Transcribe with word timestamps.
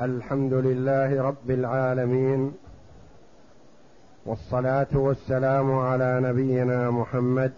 الحمد 0.00 0.52
لله 0.52 1.22
رب 1.22 1.50
العالمين 1.50 2.52
والصلاة 4.26 4.86
والسلام 4.94 5.78
على 5.78 6.20
نبينا 6.22 6.90
محمد 6.90 7.52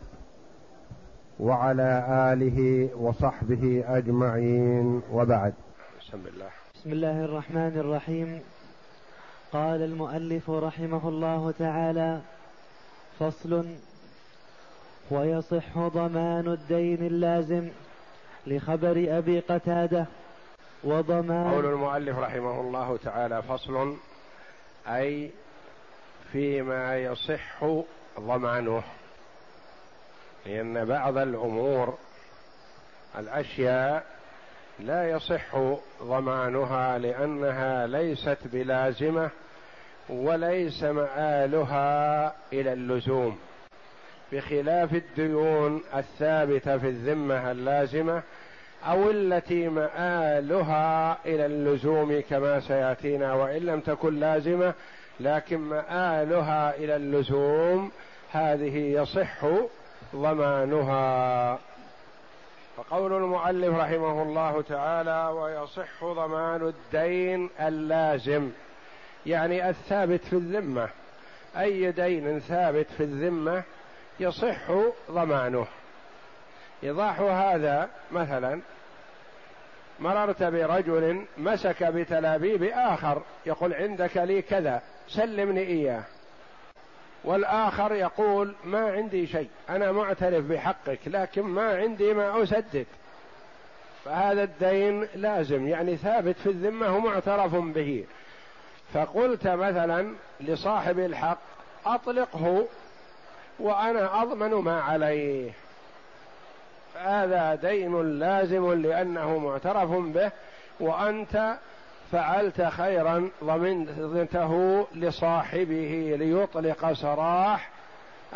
وعلى 1.41 2.07
آله 2.33 2.89
وصحبه 2.97 3.85
أجمعين 3.87 5.03
وبعد. 5.13 5.55
بسم 6.01 6.19
الله. 6.27 6.49
بسم 6.75 6.93
الله 6.93 7.25
الرحمن 7.25 7.73
الرحيم. 7.77 8.41
قال 9.53 9.83
المؤلف 9.83 10.51
رحمه 10.51 11.09
الله 11.09 11.51
تعالى 11.59 12.21
فصل 13.19 13.65
ويصح 15.11 15.79
ضمان 15.79 16.49
الدين 16.49 17.07
اللازم 17.07 17.69
لخبر 18.47 19.07
أبي 19.09 19.41
قتادة 19.41 20.07
وضمان. 20.85 21.55
قول 21.55 21.67
المؤلف 21.67 22.19
رحمه 22.19 22.61
الله 22.61 22.99
تعالى 23.05 23.43
فصل 23.43 23.97
أي 24.89 25.31
فيما 26.33 26.99
يصح 26.99 27.65
ضمانه 28.21 28.83
لأن 30.47 30.85
بعض 30.85 31.19
الأمور 31.19 31.99
الأشياء 33.19 34.07
لا 34.79 35.11
يصح 35.11 35.57
ضمانها 36.03 36.99
لأنها 36.99 37.87
ليست 37.87 38.39
بلازمة 38.45 39.31
وليس 40.09 40.83
مآلها 40.83 42.27
إلى 42.53 42.73
اللزوم. 42.73 43.39
بخلاف 44.33 44.95
الديون 44.95 45.83
الثابتة 45.97 46.79
في 46.79 46.89
الذمة 46.89 47.51
اللازمة 47.51 48.23
أو 48.87 49.11
التي 49.11 49.69
مآلها 49.69 51.19
إلى 51.27 51.47
اللزوم 51.47 52.23
كما 52.31 52.61
سيأتينا 52.61 53.33
وإن 53.33 53.63
لم 53.63 53.81
تكن 53.81 54.21
لازمة 54.21 54.75
لكن 55.21 55.59
مآلها 55.59 56.77
إلى 56.77 56.97
اللزوم 56.97 57.91
هذه 58.33 58.77
يصح 58.79 59.47
ضمانها. 60.17 61.59
فقول 62.77 63.13
المؤلف 63.13 63.77
رحمه 63.77 64.23
الله 64.23 64.63
تعالى 64.63 65.31
ويصح 65.35 66.05
ضمان 66.05 66.63
الدين 66.63 67.51
اللازم 67.61 68.51
يعني 69.27 69.69
الثابت 69.71 70.25
في 70.25 70.33
الذمة. 70.33 70.89
أي 71.57 71.93
دين 71.93 72.41
ثابت 72.41 72.87
في 72.97 73.03
الذمة 73.03 73.63
يصح 74.21 74.73
ضمانه. 75.11 75.67
إيضاح 76.85 77.21
هذا 77.21 77.89
مثلا 78.13 78.61
مررت 80.01 80.43
برجل 80.43 81.25
مسك 81.39 81.83
بتلابيب 81.85 82.63
آخر 82.63 83.23
يقول 83.47 83.75
عندك 83.75 84.17
لي 84.17 84.43
كذا 84.43 84.83
سلمني 85.09 85.61
إياه. 85.61 86.03
والآخر 87.25 87.93
يقول 87.93 88.55
ما 88.65 88.91
عندي 88.91 89.27
شيء 89.27 89.49
أنا 89.69 89.93
معترف 89.93 90.45
بحقك 90.45 90.99
لكن 91.07 91.43
ما 91.43 91.77
عندي 91.77 92.15
ما 92.15 92.43
أسدد. 92.43 92.87
فهذا 94.05 94.43
الدين 94.43 95.09
لازم 95.15 95.69
يعني 95.69 95.97
ثابت 95.97 96.37
في 96.37 96.51
الذمة 96.51 96.97
ومعترف 96.97 97.55
به. 97.55 98.05
فقلت 98.95 99.47
مثلا 99.47 100.15
لصاحب 100.41 100.99
الحق 100.99 101.39
أطلقه 101.87 102.67
وأنا 103.59 104.23
أضمن 104.23 104.55
ما 104.55 104.81
عليه. 104.81 105.53
هذا 107.05 107.55
دين 107.55 108.19
لازم 108.19 108.73
لأنه 108.73 109.39
معترف 109.39 109.91
به 109.91 110.31
وأنت 110.81 111.57
فعلت 112.13 112.63
خيرا 112.63 113.31
ضمنته 113.45 114.87
لصاحبه 114.95 116.17
ليطلق 116.19 116.93
سراح 116.93 117.71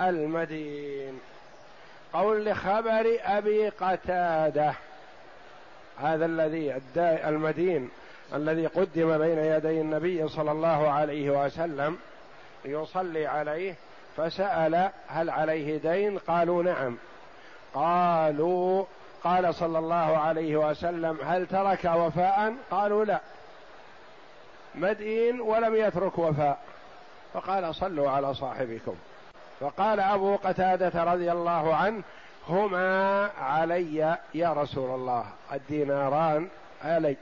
المدين. 0.01 1.21
قول 2.13 2.45
لخبر 2.45 3.19
أبي 3.25 3.69
قتادة 3.69 4.75
هذا 6.03 6.27
الذي 6.27 6.75
المدين 6.97 7.91
الذي 8.35 8.67
قدم 8.67 9.19
بين 9.19 9.39
يدي 9.39 9.81
النبي 9.81 10.29
صلى 10.29 10.53
الله 10.53 10.91
عليه 10.91 11.45
وسلم 11.45 11.99
يصلي 12.65 13.27
عليه 13.27 13.75
فسأل 14.17 14.91
هل 15.09 15.31
عليه 15.31 15.79
دين؟ 15.79 16.19
قالوا 16.19 16.63
نعم. 16.63 16.97
قالوا 17.75 18.85
قال 19.25 19.55
صلى 19.55 19.79
الله 19.79 20.19
عليه 20.19 20.57
وسلم 20.57 21.19
هل 21.25 21.47
ترك 21.47 21.85
وفاء؟ 21.85 22.55
قالوا 22.71 23.05
لا. 23.05 23.21
مدين 24.75 25.41
ولم 25.41 25.75
يترك 25.75 26.19
وفاء. 26.19 26.59
فقال 27.33 27.75
صلوا 27.75 28.11
على 28.11 28.35
صاحبكم. 28.35 28.95
فقال 29.61 30.01
أبو 30.01 30.37
قتادة 30.37 31.05
رضي 31.05 31.33
الله 31.33 31.75
عنه 31.75 32.03
هما 32.49 33.31
علي 33.41 34.17
يا 34.35 34.53
رسول 34.53 34.91
الله 34.95 35.25
الديناران 35.53 36.49
علي. 36.85 37.17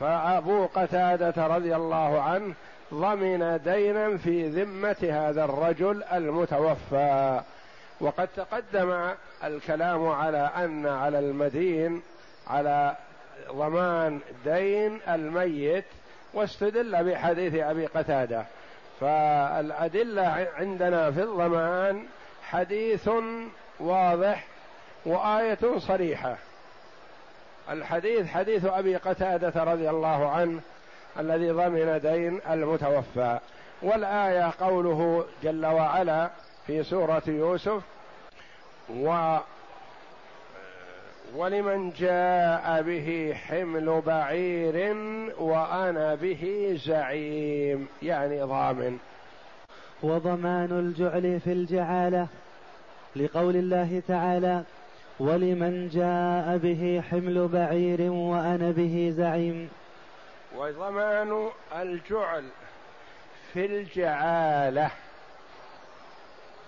فأبو 0.00 0.66
قتادة 0.74 1.46
رضي 1.46 1.76
الله 1.76 2.22
عنه 2.22 2.54
ضمن 2.94 3.60
دينا 3.64 4.16
في 4.16 4.48
ذمة 4.48 4.96
هذا 5.10 5.44
الرجل 5.44 6.02
المتوفى. 6.02 7.40
وقد 8.02 8.28
تقدم 8.36 9.10
الكلام 9.44 10.08
على 10.08 10.50
أن 10.56 10.86
على 10.86 11.18
المدين 11.18 12.02
على 12.46 12.96
ضمان 13.52 14.20
دين 14.44 15.00
الميت 15.08 15.84
واستدل 16.34 17.04
بحديث 17.04 17.54
أبي 17.54 17.86
قتادة. 17.86 18.44
فالأدلة 19.00 20.48
عندنا 20.56 21.10
في 21.10 21.22
الضمان 21.22 22.06
حديث 22.42 23.10
واضح 23.80 24.46
وآية 25.06 25.78
صريحة. 25.78 26.36
الحديث 27.70 28.26
حديث 28.26 28.64
أبي 28.64 28.96
قتادة 28.96 29.64
رضي 29.64 29.90
الله 29.90 30.30
عنه 30.30 30.60
الذي 31.18 31.50
ضمن 31.50 32.00
دين 32.00 32.40
المتوفى. 32.50 33.38
والآية 33.82 34.52
قوله 34.60 35.24
جل 35.42 35.66
وعلا 35.66 36.30
في 36.66 36.82
سورة 36.82 37.22
يوسف 37.26 37.82
و 38.90 39.38
ولمن 41.36 41.92
جاء 41.92 42.82
به 42.82 43.36
حمل 43.46 44.00
بعير 44.00 44.96
وأنا 45.38 46.14
به 46.14 46.74
زعيم 46.86 47.88
يعني 48.02 48.42
ضامن. 48.42 48.98
وضمان 50.02 50.68
الجعل 50.72 51.40
في 51.40 51.52
الجعالة 51.52 52.26
لقول 53.16 53.56
الله 53.56 54.02
تعالى 54.08 54.62
ولمن 55.20 55.88
جاء 55.88 56.58
به 56.58 57.02
حمل 57.10 57.48
بعير 57.48 58.12
وأنا 58.12 58.70
به 58.70 59.12
زعيم. 59.16 59.68
وضمان 60.56 61.48
الجعل 61.76 62.44
في 63.52 63.66
الجعالة. 63.66 64.90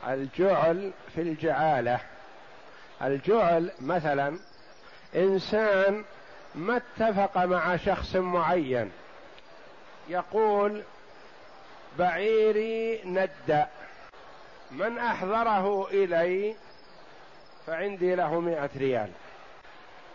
الجعل 0.08 0.92
في 1.14 1.20
الجعالة. 1.20 2.00
الجعل 3.02 3.70
مثلا 3.80 4.38
إنسان 5.16 6.04
ما 6.54 6.76
اتفق 6.76 7.44
مع 7.44 7.76
شخص 7.76 8.16
معين. 8.16 8.90
يقول 10.08 10.82
بعيري 11.98 13.02
ندى 13.04 13.64
من 14.70 14.98
أحضره 14.98 15.88
إلي 15.88 16.54
فعندي 17.66 18.14
له 18.14 18.40
مائه 18.40 18.70
ريال. 18.76 19.10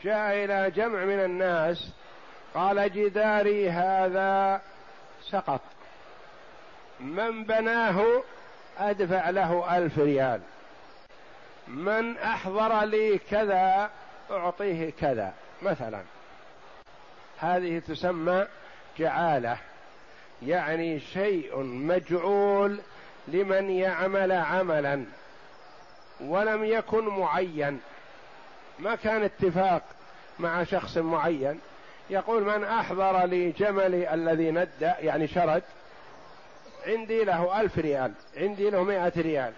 جاء 0.04 0.46
إلى 0.46 0.72
جمع 0.72 1.06
من 1.06 1.20
الناس 1.20 1.92
قال 2.54 2.94
جداري 2.94 3.70
هذا 3.70 4.62
سقط. 5.22 5.62
من 7.00 7.44
بناه 7.44 8.24
أدفع 8.80 9.30
له 9.30 9.78
ألف 9.78 10.00
ريال. 10.00 10.42
من 11.68 12.18
أحضر 12.18 12.84
لي 12.84 13.18
كذا 13.18 13.90
أعطيه 14.32 14.94
كذا 15.00 15.34
مثلا. 15.62 16.02
هذه 17.38 17.80
تسمى 17.80 18.48
جعالة 18.98 19.58
يعني 20.42 21.00
شيء 21.00 21.60
مجعول 21.64 22.80
لمن 23.28 23.70
يعمل 23.70 24.32
عملا 24.32 25.06
ولم 26.22 26.64
يكن 26.64 27.08
معين. 27.08 27.80
ما 28.80 28.96
كان 28.96 29.24
اتفاق 29.24 29.84
مع 30.40 30.64
شخص 30.64 30.98
معين. 30.98 31.60
يقول 32.10 32.44
من 32.44 32.64
أحضر 32.64 33.26
لي 33.26 33.52
جملي 33.52 34.14
الذي 34.14 34.52
ندى 34.52 34.92
يعني 35.00 35.28
شرد 35.28 35.64
عندي 36.88 37.24
له 37.24 37.62
ألف 37.62 37.78
ريال 37.78 38.12
عندي 38.38 38.70
له 38.70 38.84
مائة 38.84 39.14
ريال. 39.18 39.54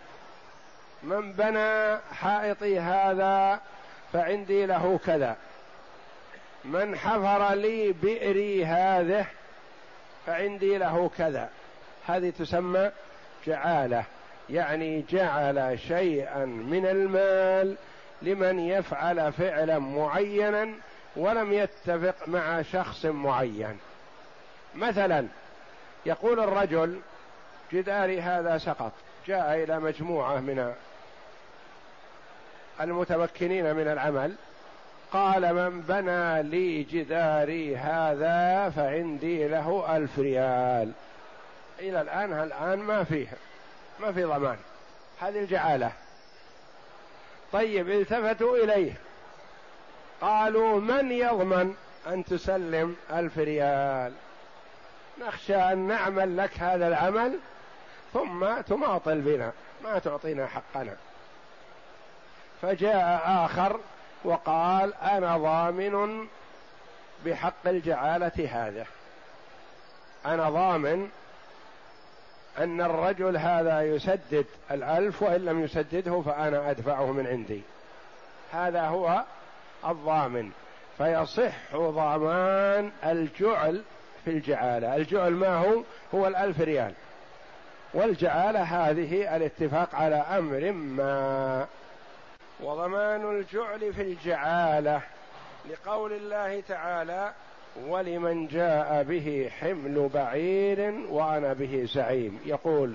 من 1.03 1.33
بنى 1.33 1.97
حائطي 2.13 2.79
هذا 2.79 3.59
فعندي 4.13 4.65
له 4.65 4.99
كذا. 5.05 5.37
من 6.65 6.97
حفر 6.97 7.53
لي 7.53 7.91
بئري 7.91 8.65
هذه 8.65 9.25
فعندي 10.25 10.77
له 10.77 11.11
كذا. 11.17 11.49
هذه 12.07 12.29
تسمى 12.39 12.91
جعالة 13.47 14.03
يعني 14.49 15.05
جعل 15.09 15.79
شيئا 15.79 16.45
من 16.45 16.85
المال 16.85 17.75
لمن 18.21 18.59
يفعل 18.59 19.33
فعلا 19.33 19.79
معينا 19.79 20.69
ولم 21.15 21.53
يتفق 21.53 22.27
مع 22.27 22.61
شخص 22.61 23.05
معين. 23.05 23.79
مثلا 24.75 25.27
يقول 26.05 26.39
الرجل 26.39 27.01
جداري 27.73 28.21
هذا 28.21 28.57
سقط. 28.57 28.91
جاء 29.27 29.63
إلى 29.63 29.79
مجموعة 29.79 30.39
من 30.39 30.73
المتمكنين 32.81 33.75
من 33.75 33.87
العمل. 33.87 34.35
قال 35.11 35.53
من 35.53 35.81
بنى 35.81 36.43
لي 36.43 36.83
جداري 36.83 37.77
هذا 37.77 38.69
فعندي 38.69 39.47
له 39.47 39.97
ألف 39.97 40.19
ريال. 40.19 40.91
إلى 41.79 42.01
الآن 42.01 42.33
الآن 42.33 42.79
ما 42.79 43.03
فيه 43.03 43.27
ما 43.99 44.11
في 44.11 44.23
ضمان. 44.23 44.57
هذه 45.19 45.39
الجعالة. 45.39 45.91
طيب 47.51 47.89
التفتوا 47.89 48.57
إليه. 48.57 48.93
قالوا 50.21 50.79
من 50.79 51.11
يضمن 51.11 51.75
أن 52.07 52.25
تسلم 52.25 52.95
ألف 53.11 53.37
ريال؟ 53.37 54.13
نخشى 55.19 55.55
أن 55.55 55.77
نعمل 55.77 56.37
لك 56.37 56.59
هذا 56.59 56.87
العمل. 56.87 57.39
ثم 58.13 58.61
تماطل 58.61 59.21
بنا 59.21 59.51
ما 59.83 59.99
تعطينا 59.99 60.47
حقنا. 60.47 60.95
فجاء 62.61 63.21
آخر 63.25 63.79
وقال 64.23 64.93
أنا 64.93 65.37
ضامن 65.37 66.27
بحق 67.25 67.67
الجعالة 67.67 68.49
هذا. 68.51 68.85
أنا 70.25 70.49
ضامن 70.49 71.09
أن 72.57 72.81
الرجل 72.81 73.37
هذا 73.37 73.81
يسدد 73.81 74.45
الألف 74.71 75.23
وإن 75.23 75.45
لم 75.45 75.63
يسدده 75.63 76.21
فأنا 76.21 76.71
أدفعه 76.71 77.11
من 77.11 77.27
عندي. 77.27 77.61
هذا 78.51 78.81
هو 78.81 79.23
الضامن. 79.87 80.51
فيصح 80.97 81.75
ضمان 81.75 82.91
الجعل 83.03 83.83
في 84.25 84.31
الجعالة. 84.31 84.95
الجعل 84.95 85.31
ما 85.31 85.55
هو؟ 85.57 85.83
هو 86.13 86.27
الألف 86.27 86.61
ريال. 86.61 86.93
والجعاله 87.93 88.63
هذه 88.63 89.35
الاتفاق 89.35 89.95
على 89.95 90.15
أمر 90.15 90.71
ما 90.71 91.67
وضمان 92.63 93.39
الجعل 93.39 93.93
في 93.93 94.01
الجعالة 94.01 95.01
لقول 95.69 96.13
الله 96.13 96.61
تعالى 96.61 97.33
ولمن 97.87 98.47
جاء 98.47 99.03
به 99.03 99.51
حمل 99.59 100.09
بعير 100.13 100.93
وأنا 101.09 101.53
به 101.53 101.87
زعيم 101.93 102.39
يقول 102.45 102.93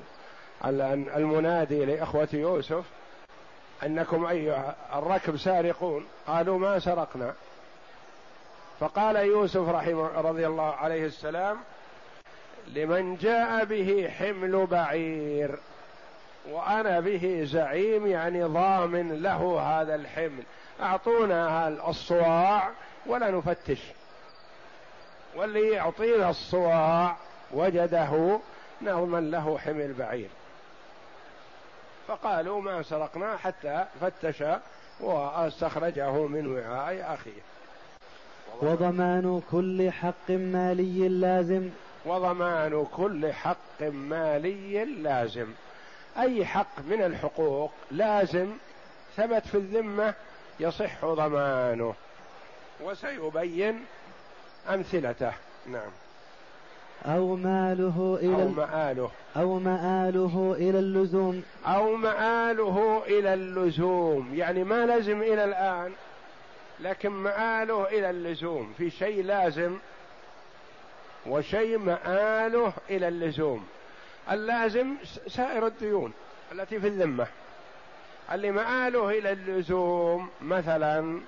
المنادي 0.65 1.85
لإخوة 1.85 2.29
يوسف 2.33 2.85
أنكم 3.83 4.27
أيها 4.27 4.77
الركب 4.95 5.37
سارقون. 5.37 6.07
قالوا 6.27 6.59
ما 6.59 6.79
سرقنا. 6.79 7.35
فقال 8.81 9.17
يوسف 9.17 9.69
رحمه 9.69 10.21
رضي 10.21 10.47
الله 10.47 10.73
عليه 10.73 11.07
السلام 11.07 11.57
لمن 12.75 13.17
جاء 13.17 13.65
به 13.65 14.09
حمل 14.19 14.67
بعير 14.67 15.59
وأنا 16.51 17.01
به 17.01 17.43
زعيم 17.45 18.07
يعني 18.07 18.45
ضامن 18.45 19.23
له 19.23 19.61
هذا 19.61 19.95
الحمل. 19.95 20.43
أعطونا 20.83 21.69
الصواع 21.89 22.71
ولا 23.07 23.31
نفتش. 23.31 23.79
واللي 25.37 25.71
يعطينا 25.71 26.31
الصواع 26.31 27.17
وجده 27.53 28.41
نضمن 28.83 29.31
له 29.31 29.59
حمل 29.59 29.93
بعير. 29.93 30.29
فقالوا 32.09 32.63
ما 32.63 32.83
سرقنا 32.83 33.37
حتى 33.37 33.85
فتش 34.01 34.45
واستخرجه 35.01 36.27
من 36.27 36.57
وعاء 36.57 37.15
أخيه. 37.15 37.41
وضمان 38.63 39.43
كل 39.51 39.91
حق 39.91 40.31
مالي 40.31 41.09
لازم. 41.09 41.71
وضمان 42.07 42.87
كل 42.97 43.33
حق 43.33 43.83
مالي 43.83 44.85
لازم. 44.85 45.47
أي 46.19 46.47
حق 46.47 46.81
من 46.89 47.03
الحقوق 47.03 47.73
لازم 47.91 48.47
ثبت 49.17 49.47
في 49.47 49.55
الذمة 49.55 50.15
يصح 50.61 51.05
ضمانه. 51.05 51.95
وسيبين 52.83 53.85
أمثلته. 54.69 55.33
نعم. 55.67 55.91
أو 57.07 57.37
ماله 57.37 58.19
إلى 58.23 58.43
أو 58.43 58.49
مآله. 58.49 59.11
أو 59.37 59.59
مآله 59.59 60.57
إلى 60.59 60.79
اللزوم. 60.79 61.43
أو 61.67 61.97
مآله 61.97 63.03
إلى 63.07 63.35
اللزوم. 63.35 64.35
يعني 64.35 64.65
ما 64.65 64.87
لازم 64.87 65.23
إلى 65.23 65.45
الآن 65.45 65.93
لكن 66.81 67.09
مآله 67.09 67.89
إلى 67.89 68.11
اللزوم. 68.11 68.75
في 68.79 68.91
شيء 68.91 69.25
لازم 69.25 69.79
وشيء 71.29 71.79
مآله 71.79 72.73
إلى 72.91 73.09
اللزوم 73.09 73.67
اللازم 74.31 74.97
سائر 75.27 75.67
الديون 75.67 76.13
التي 76.53 76.81
في 76.81 76.87
الذمة. 76.87 77.27
اللي 78.33 78.51
مآله 78.51 79.11
إلى 79.11 79.33
اللزوم 79.33 80.31
مثلا 80.41 81.21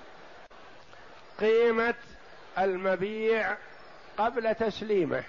قيمة 1.39 1.95
المبيع 2.57 3.57
قبل 4.17 4.55
تسليمه. 4.55 5.23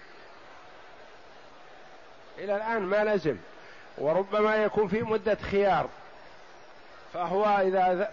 إلى 2.39 2.57
الآن 2.57 2.83
ما 2.83 3.05
لزم. 3.05 3.37
وربما 3.99 4.57
يكون 4.57 4.89
في 4.89 5.03
مدة 5.03 5.35
خيار. 5.35 5.89
فهو 7.15 7.45
إذا 7.45 8.11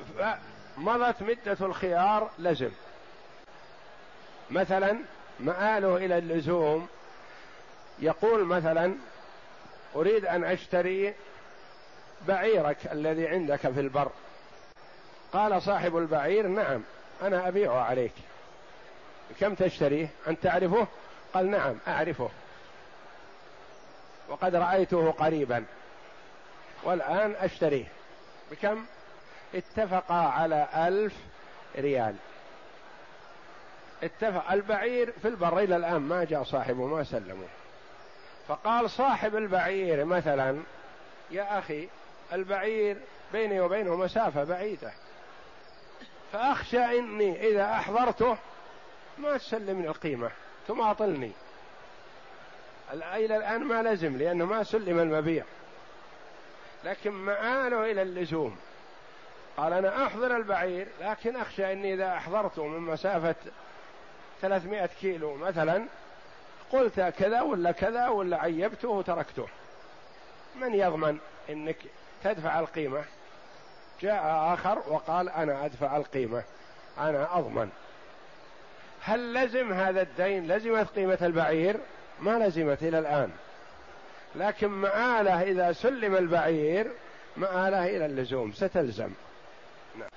مضت 0.77 1.21
مدة 1.21 1.57
الخيار 1.61 2.31
لزم. 2.39 2.71
مثلا 4.49 4.97
مآله 5.39 5.97
إلى 5.97 6.17
اللزوم. 6.17 6.87
يقول 7.99 8.45
مثلا 8.45 8.93
أريد 9.95 10.25
أن 10.25 10.43
أشتري 10.43 11.13
بعيرك 12.27 12.77
الذي 12.91 13.27
عندك 13.27 13.59
في 13.59 13.79
البر. 13.79 14.11
قال 15.33 15.61
صاحب 15.61 15.97
البعير 15.97 16.47
نعم 16.47 16.81
أنا 17.21 17.47
أبيعه 17.47 17.81
عليك. 17.81 18.13
كم 19.39 19.55
تشتريه 19.55 20.09
أنت 20.27 20.43
تعرفه؟ 20.43 20.87
قال 21.33 21.51
نعم 21.51 21.75
أعرفه. 21.87 22.29
وقد 24.29 24.55
رأيته 24.55 25.11
قريبا. 25.11 25.65
والآن 26.83 27.35
أشتريه. 27.39 27.85
بكم؟ 28.51 28.85
اتفقا 29.55 30.15
على 30.15 30.67
ألف 30.75 31.13
ريال. 31.77 32.15
اتفق. 34.03 34.51
البعير 34.51 35.11
في 35.11 35.27
البر 35.27 35.59
إلى 35.59 35.75
الآن 35.75 36.01
ما 36.01 36.23
جاء 36.23 36.43
صاحبه 36.43 36.85
ما 36.85 37.03
سلمه. 37.03 37.47
فقال 38.47 38.89
صاحب 38.89 39.35
البعير 39.35 40.05
مثلا 40.05 40.63
يا 41.31 41.59
أخي 41.59 41.89
البعير 42.33 42.97
بيني 43.33 43.59
وبينه 43.59 43.95
مسافة 43.95 44.43
بعيدة. 44.43 44.91
فأخشى 46.33 46.99
إني 46.99 47.47
إذا 47.47 47.71
أحضرته 47.71 48.37
ما 49.17 49.37
تسلمني 49.37 49.87
القيمة 49.87 50.31
تماطلني 50.67 51.31
إلى 52.93 53.37
الآن 53.37 53.63
ما 53.63 53.83
لزم 53.83 54.17
لأنه 54.17 54.45
ما 54.45 54.63
سلم 54.63 54.99
المبيع. 54.99 55.43
لكن 56.83 57.11
مآله 57.11 57.91
إلى 57.91 58.01
اللزوم. 58.01 58.57
قال 59.57 59.73
أنا 59.73 60.05
أحضر 60.05 60.35
البعير 60.37 60.87
لكن 61.01 61.35
أخشى 61.35 61.71
أني 61.73 61.93
إذا 61.93 62.13
أحضرته 62.13 62.67
من 62.67 62.79
مسافة 62.79 63.35
300 64.41 64.85
كيلو 64.85 65.35
مثلا 65.35 65.85
قلت 66.71 66.99
كذا 66.99 67.41
ولا 67.41 67.71
كذا 67.71 68.07
ولا 68.07 68.41
عيبته 68.41 68.89
وتركته. 68.89 69.47
من 70.61 70.73
يضمن 70.73 71.17
إنك 71.49 71.77
تدفع 72.23 72.59
القيمة؟ 72.59 73.03
جاء 74.01 74.53
آخر 74.53 74.83
وقال 74.87 75.29
أنا 75.29 75.65
أدفع 75.65 75.97
القيمة. 75.97 76.43
أنا 76.99 77.39
أضمن. 77.39 77.69
هل 79.01 79.33
لزم 79.33 79.73
هذا 79.73 80.01
الدين؟ 80.01 80.47
لزمت 80.47 80.87
قيمة 80.95 81.17
البعير؟ 81.21 81.79
ما 82.21 82.47
لزمت 82.47 82.83
إلى 82.83 82.99
الآن. 82.99 83.29
لكن 84.35 84.67
مآلة 84.67 85.41
إذا 85.41 85.71
سلم 85.71 86.15
البعير 86.15 86.91
مآلة 87.37 87.85
إلى 87.85 88.05
اللزوم. 88.05 88.51
ستلزم. 88.51 89.09
نعم. 89.99 90.09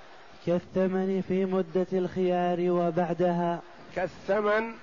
كالثمن 0.45 1.23
في 1.27 1.45
مدة 1.45 1.87
الخيار 1.93 2.71
وبعدها. 2.71 3.61
كالثمن 3.95 4.73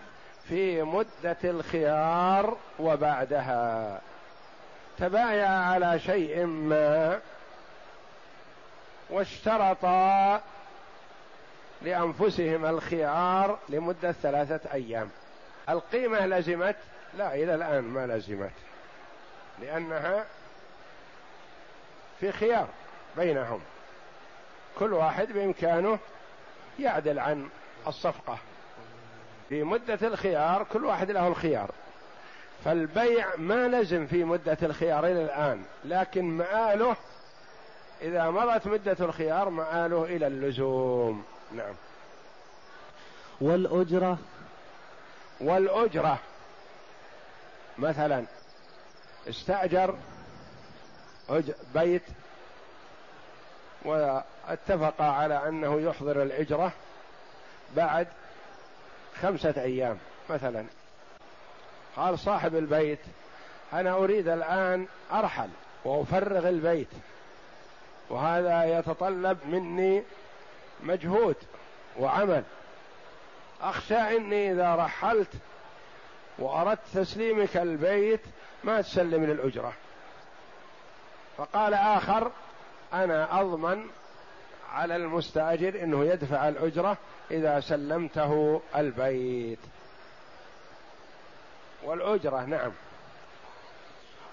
في 0.48 0.82
مدة 0.82 1.36
الخيار 1.44 2.56
وبعدها. 2.78 4.00
تبايع 4.98 5.48
على 5.48 5.98
شيء 5.98 6.46
ما 6.46 7.20
واشترطا 9.10 10.42
لأنفسهم 11.82 12.66
الخيار 12.66 13.58
لمدة 13.68 14.12
ثلاثة 14.12 14.72
أيام. 14.72 15.10
القيمة 15.68 16.26
لزمت؟ 16.26 16.76
لا 17.14 17.34
إلى 17.34 17.54
الآن 17.54 17.84
ما 17.84 18.06
لزمت. 18.06 18.52
لأنها 19.60 20.24
في 22.20 22.32
خيار 22.32 22.68
بينهم. 23.16 23.60
كل 24.78 24.92
واحد 24.92 25.32
بإمكانه 25.32 25.98
يعدل 26.78 27.18
عن 27.18 27.48
الصفقة. 27.86 28.38
في 29.48 29.62
مدة 29.62 29.98
الخيار 30.02 30.66
كل 30.72 30.84
واحد 30.84 31.10
له 31.10 31.28
الخيار. 31.28 31.70
فالبيع 32.64 33.36
ما 33.36 33.68
لزم 33.68 34.06
في 34.06 34.24
مدة 34.24 34.58
الخيار 34.62 35.06
إلى 35.06 35.24
الآن 35.24 35.62
لكن 35.84 36.24
مآله 36.24 36.96
إذا 38.02 38.30
مضت 38.30 38.66
مدة 38.66 38.96
الخيار 39.00 39.48
مآله 39.48 40.04
إلى 40.04 40.26
اللزوم. 40.26 41.24
نعم. 41.52 41.74
والأجرة؟ 43.40 44.18
والأجرة. 45.40 46.18
مثلا 47.78 48.24
استأجر 49.28 49.94
بيت 51.74 52.02
واتفق 53.84 55.02
على 55.02 55.48
أنه 55.48 55.80
يحضر 55.80 56.22
الإجرة 56.22 56.72
بعد 57.76 58.06
خمسة 59.22 59.54
أيام 59.62 59.98
مثلا. 60.30 60.64
قال 61.96 62.18
صاحب 62.18 62.56
البيت 62.56 62.98
أنا 63.72 63.94
أريد 63.94 64.28
الآن 64.28 64.86
أرحل 65.12 65.48
وأفرغ 65.84 66.48
البيت 66.48 66.88
وهذا 68.10 68.78
يتطلب 68.78 69.38
مني 69.46 70.02
مجهود 70.82 71.36
وعمل. 71.98 72.44
أخشى 73.60 74.16
إني 74.16 74.52
إذا 74.52 74.74
رحلت 74.74 75.32
وأردت 76.38 76.80
تسليمك 76.94 77.56
البيت 77.56 78.20
ما 78.64 78.80
تسلم 78.80 79.24
للأجرة. 79.24 79.72
فقال 81.36 81.74
آخر 81.74 82.30
أنا 82.92 83.40
أضمن 83.40 83.86
على 84.72 84.96
المستأجر 84.96 85.82
أنه 85.82 86.04
يدفع 86.04 86.48
الأجرة 86.48 86.96
إذا 87.30 87.60
سلمته 87.60 88.60
البيت. 88.76 89.58
والأجرة 91.84 92.44
نعم. 92.44 92.72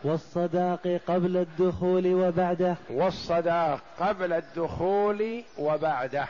والصداق 0.04 1.00
قبل 1.08 1.38
الدخول 1.38 2.14
وبعده. 2.14 2.76
والصداق 2.90 3.80
قبل 4.00 4.34
الدخول 4.34 5.44
وبعده. 5.58 6.28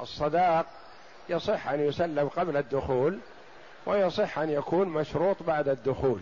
الصداق 0.00 0.66
يصح 1.28 1.68
أن 1.68 1.80
يسلم 1.80 2.28
قبل 2.28 2.56
الدخول 2.56 3.18
ويصح 3.86 4.38
أن 4.38 4.50
يكون 4.50 4.88
مشروط 4.88 5.42
بعد 5.42 5.68
الدخول. 5.68 6.20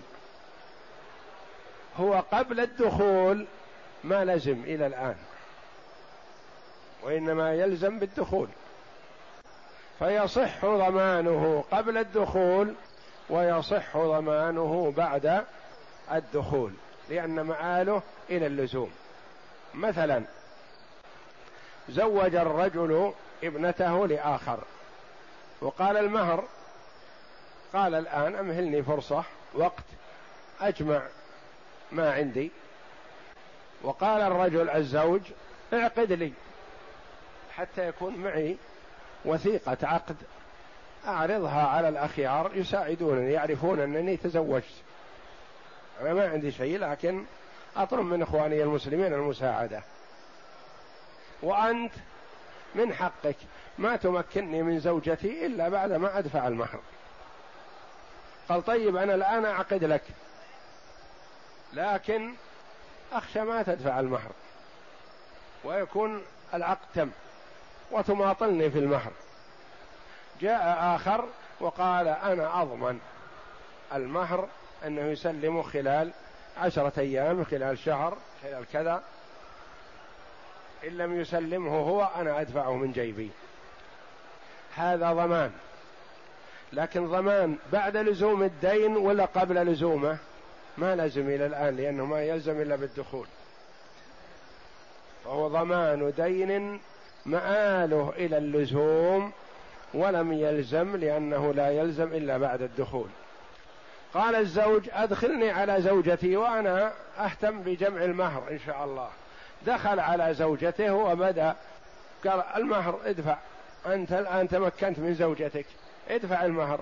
هو 2.01 2.25
قبل 2.33 2.61
الدخول 2.61 3.47
ما 4.05 4.25
لزم 4.25 4.63
إلى 4.65 4.87
الآن. 4.87 5.17
وإنما 7.03 7.55
يلزم 7.55 7.99
بالدخول. 7.99 8.49
فيصح 9.99 10.65
ضمانه 10.67 11.65
قبل 11.73 11.99
الدخول 11.99 12.75
ويصح 13.31 13.97
ضمانه 13.97 14.93
بعد 14.97 15.45
الدخول 16.13 16.73
لأن 17.09 17.41
مآله 17.41 18.03
إلى 18.31 18.47
اللزوم. 18.47 18.91
مثلا 19.75 20.23
زوج 21.89 22.35
الرجل 22.35 23.13
ابنته 23.45 24.07
لآخر. 24.07 24.59
وقال 25.61 25.97
المهر 25.97 26.45
قال 27.73 27.95
الآن 27.95 28.35
أمهلني 28.35 28.83
فرصة 28.83 29.25
وقت 29.55 29.85
أجمع 30.61 31.03
ما 31.93 32.13
عندي. 32.13 32.51
وقال 33.83 34.21
الرجل 34.23 34.71
الزوج 34.71 35.21
اعقد 35.73 36.13
لي. 36.13 36.33
حتى 37.57 37.89
يكون 37.89 38.17
معي 38.17 38.57
وثيقة 39.25 39.77
عقد. 39.83 40.17
أعرضها 41.07 41.67
على 41.67 41.89
الأخيار 41.89 42.51
يساعدونني 42.55 43.33
يعرفون 43.33 43.81
أنني 43.81 44.17
تزوجت. 44.17 44.83
أنا 46.01 46.15
ما 46.15 46.29
عندي 46.29 46.53
شيء 46.53 46.79
لكن 46.79 47.25
أطلب 47.77 48.01
من 48.01 48.23
إخواني 48.23 48.63
المسلمين 48.63 49.15
المساعدة. 49.15 49.83
وأنت 51.43 51.93
من 52.75 52.95
حقك. 52.95 53.37
ما 53.79 53.97
تمكنني 53.97 54.63
من 54.63 54.81
زوجتي 54.81 55.47
إلا 55.47 55.69
بعد 55.69 55.93
ما 55.93 56.19
أدفع 56.19 56.49
المهر 56.49 56.81
قال 58.49 58.65
طيب 58.65 58.97
أنا 58.97 59.15
الآن 59.15 59.45
أعقد 59.45 59.85
لك. 59.85 60.03
لكن 61.73 62.35
أخشى 63.13 63.41
ما 63.41 63.63
تدفع 63.63 64.01
المهر 64.01 64.31
ويكون 65.65 66.23
العقد 66.55 66.87
تم. 66.95 67.11
وتماطلني 67.93 68.71
في 68.71 68.79
المهر. 68.79 69.13
جاء 70.41 70.95
آخر 70.97 71.25
وقال 71.61 72.09
أنا 72.09 72.63
أضمن 72.63 73.01
المهر 73.95 74.49
أنه 74.87 75.03
يسلمه 75.03 75.63
خلال 75.63 76.11
عشرة 76.59 76.93
أيام 76.99 77.45
خلال 77.45 77.79
شهر 77.79 78.17
خلال 78.43 78.65
كذا. 78.73 79.03
إن 80.85 80.97
لم 80.97 81.21
يسلمه 81.21 81.79
هو 81.79 82.09
أنا 82.17 82.41
أدفعه 82.41 82.77
من 82.77 82.93
جيبي. 82.93 83.31
هذا 84.77 85.13
ضمان. 85.13 85.51
لكن 86.73 87.07
ضمان 87.07 87.59
بعد 87.73 87.97
لزوم 87.97 88.43
الدين 88.43 88.97
ولا 88.97 89.25
قبل 89.25 89.55
لزومه؟ 89.55 90.19
ما 90.79 90.97
لزم 90.97 91.29
إلى 91.29 91.47
الآن 91.47 91.77
لأنه 91.77 92.05
ما 92.05 92.23
يلزم 92.23 92.61
إلا 92.61 92.77
بالدخول. 92.77 93.27
فهو 95.25 95.49
ضمان 95.49 96.13
دين 96.17 96.81
مآله 97.27 98.13
إلى 98.17 98.39
اللزوم 98.39 99.33
ولم 99.95 100.33
يلزم 100.33 100.97
لأنه 100.97 101.55
لا 101.55 101.71
يلزم 101.71 102.13
إلا 102.13 102.39
بعد 102.39 102.63
الدخول. 102.63 103.09
قال 104.15 104.35
الزوج 104.35 104.89
أدخلني 104.93 105.51
على 105.51 105.83
زوجتي 105.83 106.37
وأنا 106.37 106.93
أهتم 107.19 107.63
بجمع 107.63 108.05
المهر 108.05 108.43
إن 108.51 108.59
شاء 108.67 108.85
الله. 108.85 109.09
دخل 109.67 110.01
على 110.01 110.35
زوجته 110.35 110.95
وبدأ 110.95 111.55
قال 112.25 112.43
المهر 112.57 113.01
ادفع 113.05 113.37
أنت 113.87 114.13
الآن 114.13 114.49
تمكنت 114.49 114.99
من 114.99 115.15
زوجتك 115.15 115.67
ادفع 116.11 116.45
المهر. 116.45 116.81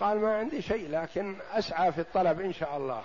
قال 0.00 0.18
ما 0.18 0.36
عندي 0.36 0.62
شيء 0.62 0.90
لكن 0.90 1.34
أسعى 1.52 1.92
في 1.92 2.00
الطلب 2.00 2.40
إن 2.40 2.52
شاء 2.52 2.76
الله. 2.76 3.02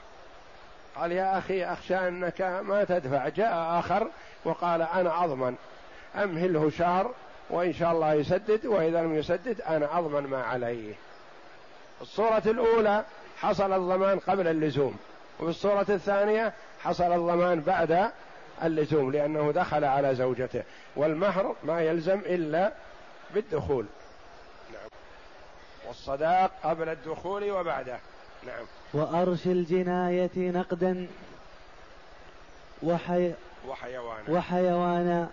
قال 0.95 1.11
يا 1.11 1.37
أخي 1.37 1.65
أخشى 1.65 2.07
أنك 2.07 2.41
ما 2.41 2.83
تدفع. 2.83 3.29
جاء 3.29 3.79
آخر 3.79 4.07
وقال 4.45 4.81
أنا 4.81 5.25
أضمن. 5.25 5.55
أمهله 6.23 6.69
شهر 6.69 7.11
وإن 7.49 7.73
شاء 7.73 7.91
الله 7.91 8.13
يسدد 8.13 8.65
وإذا 8.65 9.01
لم 9.01 9.15
يسدد 9.15 9.61
أنا 9.61 9.99
أضمن 9.99 10.27
ما 10.29 10.43
عليه. 10.43 10.93
الصورة 12.01 12.43
الأولى 12.45 13.03
حصل 13.37 13.73
الضمان 13.73 14.19
قبل 14.19 14.47
اللزوم 14.47 14.97
وفي 15.39 15.49
الصورة 15.49 15.85
الثانية 15.89 16.53
حصل 16.79 17.13
الضمان 17.13 17.61
بعد 17.61 18.11
اللزوم 18.63 19.11
لأنه 19.11 19.51
دخل 19.51 19.83
على 19.83 20.15
زوجته. 20.15 20.63
والمهر 20.95 21.55
ما 21.63 21.81
يلزم 21.81 22.19
إلا 22.19 22.73
بالدخول. 23.33 23.85
نعم. 24.73 24.89
والصداق 25.87 26.51
قبل 26.63 26.89
الدخول 26.89 27.51
وبعده. 27.51 27.97
نعم. 28.45 28.65
وأرش 28.93 29.45
الجناية 29.45 30.29
نقدا 30.37 31.07
وحي 32.83 33.33
وحيوانا 33.67 34.29
وحيوانا 34.29 35.29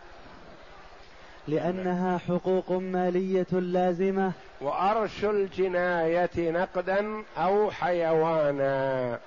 لأنها 1.49 2.19
حقوق 2.19 2.71
مالية 2.73 3.47
لازمة. 3.53 4.33
وأرش 4.61 5.25
الجناية 5.25 6.51
نقدا 6.51 7.25
أو 7.39 7.71
حيوانا. 7.71 9.19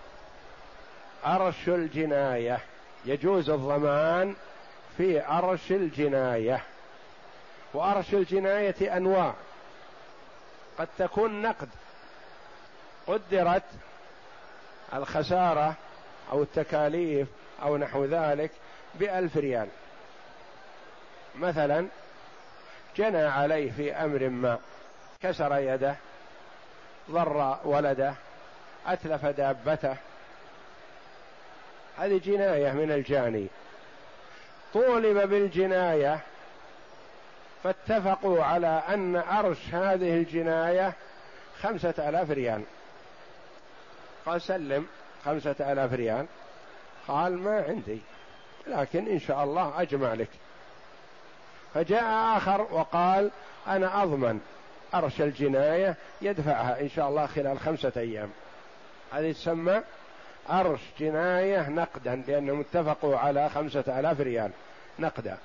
أرش 1.25 1.69
الجناية. 1.69 2.59
يجوز 3.05 3.49
الضمان 3.49 4.35
في 4.97 5.27
أرش 5.27 5.71
الجناية. 5.71 6.61
وأرش 7.73 8.13
الجناية 8.13 8.97
أنواع. 8.97 9.33
قد 10.79 10.87
تكون 10.97 11.41
نقد. 11.41 11.69
قدرت 13.07 13.63
الخسارة 14.93 15.75
أو 16.31 16.43
التكاليف 16.43 17.27
أو 17.61 17.77
نحو 17.77 18.05
ذلك 18.05 18.51
بألف 18.99 19.37
ريال. 19.37 19.67
مثلا 21.35 21.87
جنى 22.97 23.23
عليه 23.23 23.71
في 23.71 23.93
أمر 23.93 24.29
ما. 24.29 24.59
كسر 25.21 25.57
يده 25.59 25.95
ضر 27.11 27.57
ولده 27.63 28.13
أتلف 28.87 29.25
دابته. 29.25 29.95
هذه 31.97 32.21
جناية 32.25 32.71
من 32.71 32.91
الجاني. 32.91 33.47
طولب 34.73 35.29
بالجناية 35.29 36.19
فاتفقوا 37.63 38.43
على 38.43 38.83
أن 38.89 39.15
أرش 39.15 39.57
هذه 39.71 40.13
الجناية 40.17 40.93
خمسة 41.61 42.09
آلاف 42.09 42.31
ريال. 42.31 42.63
قال 44.25 44.41
سلم 44.41 44.87
خمسة 45.25 45.55
آلاف 45.59 45.93
ريال. 45.93 46.25
قال 47.07 47.37
ما 47.37 47.63
عندي 47.67 47.99
لكن 48.67 49.07
إن 49.07 49.19
شاء 49.19 49.43
الله 49.43 49.81
أجمع 49.81 50.13
لك. 50.13 50.29
فجاء 51.75 52.37
آخر 52.37 52.61
وقال 52.71 53.31
أنا 53.67 54.03
أضمن 54.03 54.39
أرش 54.93 55.21
الجناية 55.21 55.95
يدفعها 56.21 56.81
إن 56.81 56.89
شاء 56.89 57.09
الله 57.09 57.25
خلال 57.25 57.59
خمسة 57.59 57.91
أيام. 57.97 58.29
هذه 59.13 59.31
تسمى 59.31 59.81
أرش 60.49 60.79
جناية 60.99 61.69
نقدا 61.69 62.23
لأنهم 62.27 62.59
اتفقوا 62.59 63.17
على 63.17 63.49
خمسة 63.49 63.99
آلاف 63.99 64.19
ريال. 64.21 64.51
نقدا. 64.99 65.37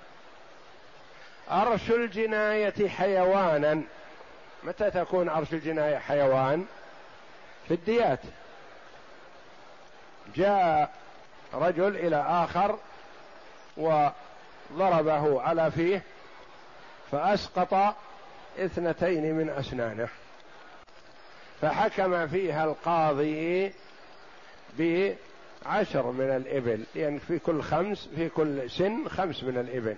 أرش 1.50 1.90
الجناية 1.90 2.88
حيوانا. 2.88 3.82
متى 4.62 4.90
تكون 4.90 5.28
أرش 5.28 5.52
الجناية 5.52 5.98
حيوان؟ 5.98 6.66
في 7.68 7.74
الديات. 7.74 8.20
جاء 10.36 10.90
رجل 11.54 11.96
إلى 11.96 12.24
آخر 12.28 12.78
وضربه 13.76 15.42
على 15.42 15.70
فيه 15.70 16.02
فأسقط 17.12 17.96
اثنتين 18.58 19.34
من 19.34 19.48
أسنانه. 19.50 20.08
فحكم 21.60 22.26
فيها 22.26 22.64
القاضي 22.64 23.72
بعشر 24.78 26.10
من 26.10 26.30
الإبل 26.36 26.84
لأن 26.94 27.02
يعني 27.02 27.18
في 27.18 27.38
كل 27.38 27.62
خمس 27.62 28.08
في 28.16 28.28
كل 28.28 28.70
سن 28.70 29.08
خمس 29.08 29.44
من 29.44 29.58
الإبل. 29.58 29.96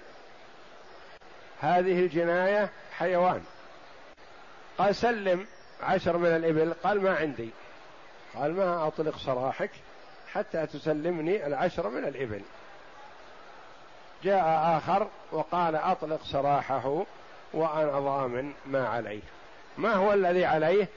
هذه 1.61 2.01
الجناية 2.01 2.71
حيوان. 2.93 3.43
قال 4.79 4.95
سلم 4.95 5.47
عشر 5.83 6.17
من 6.17 6.29
الإبل 6.29 6.75
قال 6.75 7.01
ما 7.01 7.17
عندي. 7.17 7.51
قال 8.35 8.55
ما 8.55 8.87
أطلق 8.87 9.19
سراحك 9.19 9.71
حتى 10.33 10.67
تسلمني 10.67 11.47
العشر 11.47 11.89
من 11.89 12.05
الإبل. 12.05 12.43
جاء 14.23 14.77
آخر 14.77 15.09
وقال 15.33 15.77
أطلق 15.77 16.21
سراحه 16.25 17.05
وأنا 17.53 18.01
ضامن 18.01 18.53
ما 18.67 18.89
عليه. 18.89 19.23
ما 19.79 19.95
هو 19.95 20.13
الذي 20.13 20.45
عليه؟ 20.45 20.89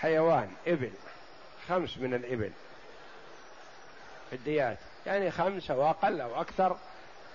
حيوان 0.00 0.50
إبل 0.66 0.92
خمس 1.68 1.98
من 1.98 2.14
الإبل. 2.14 2.50
في 4.30 4.36
الديات 4.36 4.78
يعني 5.06 5.30
خمس 5.30 5.70
أو 5.70 5.90
أقل 5.90 6.20
أو 6.20 6.40
أكثر. 6.40 6.76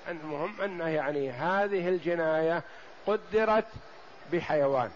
المهم 0.07 0.61
أنه 0.61 0.87
يعني 0.87 1.31
هذه 1.31 1.89
الجناية 1.89 2.63
قدرت 3.07 3.65
بحيوان. 4.31 4.91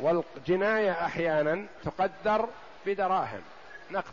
والجناية 0.00 0.92
أحيانا 0.92 1.66
تقدر 1.84 2.48
بدراهم. 2.86 3.42
نقد. 3.90 4.12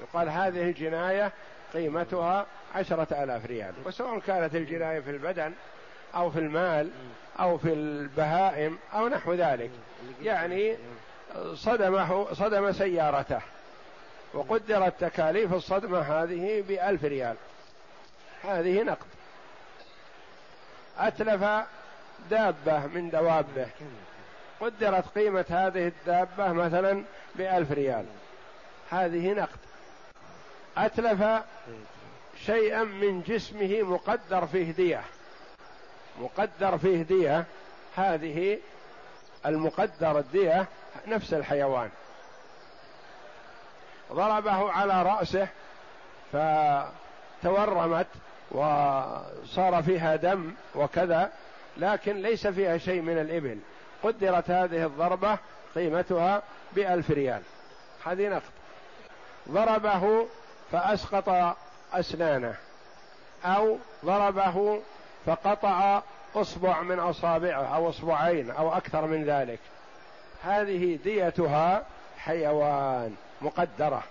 يقال 0.00 0.28
هذه 0.28 0.62
الجناية 0.62 1.32
قيمتها 1.74 2.46
عشرة 2.74 3.24
آلاف 3.24 3.46
ريال. 3.46 3.74
وسواء 3.84 4.18
كانت 4.18 4.54
الجناية 4.54 5.00
في 5.00 5.10
البدن 5.10 5.52
أو 6.14 6.30
في 6.30 6.38
المال 6.38 6.90
أو 7.40 7.58
في 7.58 7.72
البهائم 7.72 8.78
أو 8.94 9.08
نحو 9.08 9.34
ذلك. 9.34 9.70
يعني 10.22 10.76
صدمه 11.54 12.32
صدم 12.32 12.72
سيارته. 12.72 13.40
وقدرت 14.34 15.00
تكاليف 15.00 15.54
الصدمة 15.54 16.00
هذه 16.00 16.64
بألف 16.68 17.04
ريال. 17.04 17.36
هذه 18.44 18.82
نقد. 18.82 19.06
أتلف 20.98 21.44
دابة 22.30 22.86
من 22.86 23.10
دوابه 23.10 23.66
قدرت 24.60 25.04
قيمة 25.18 25.44
هذه 25.48 25.86
الدابة 25.86 26.52
مثلا 26.52 27.04
بألف 27.34 27.72
ريال. 27.72 28.04
هذه 28.90 29.32
نقد. 29.32 29.58
أتلف 30.86 31.42
شيئا 32.46 32.84
من 32.84 33.22
جسمه 33.22 33.82
مقدر 33.82 34.46
فيه 34.46 34.72
دية. 34.72 35.02
مقدر 36.20 36.78
فيه 36.78 37.02
دية. 37.02 37.44
هذه 37.96 38.58
المقدر 39.46 40.18
الدية 40.18 40.66
نفس 41.06 41.34
الحيوان. 41.34 41.90
ضربه 44.12 44.72
على 44.72 45.02
رأسه 45.02 45.48
فتورمت 46.32 48.06
وصار 48.50 49.82
فيها 49.82 50.16
دم 50.16 50.54
وكذا 50.74 51.32
لكن 51.76 52.22
ليس 52.22 52.46
فيها 52.46 52.78
شيء 52.78 53.00
من 53.00 53.18
الإبل. 53.18 53.58
قدرت 54.02 54.50
هذه 54.50 54.86
الضربة 54.86 55.38
قيمتها 55.74 56.42
بألف 56.72 57.10
ريال. 57.10 57.42
هذه 58.04 58.28
نقد 58.28 58.42
ضربه 59.48 60.26
فأسقط 60.72 61.56
أسنانه 61.92 62.54
أو 63.44 63.78
ضربه 64.04 64.80
فقطع 65.26 66.02
أصبع 66.34 66.82
من 66.82 66.98
أصابعه 66.98 67.76
أو 67.76 67.88
أصبعين 67.88 68.50
أو 68.50 68.76
أكثر 68.76 69.06
من 69.06 69.24
ذلك. 69.24 69.58
هذه 70.42 70.98
ديتها 71.04 71.84
حيوان 72.18 73.16
مقدرة 73.42 74.02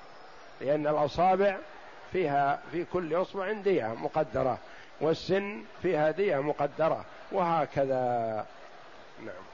لأن 0.62 0.88
الأصابع 0.88 1.58
فيها 2.12 2.60
في 2.72 2.86
كل 2.86 3.16
أصبع 3.22 3.52
دية 3.52 3.94
مقدرة 3.94 4.58
والسن 5.02 5.64
فيها 5.82 6.12
دية 6.12 6.38
مقدرة 6.38 7.06
وهكذا. 7.32 8.46
نعم. 9.26 9.50